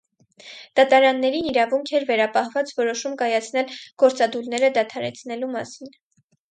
Դատարաններին 0.79 1.49
իրավունք 1.49 1.93
էր 1.99 2.07
վերապահված 2.09 2.73
որոշում 2.81 3.21
կայացնել 3.23 3.77
գործադուլները 4.07 4.73
դադարեցնելու 4.81 5.57
մասին։ 5.61 5.99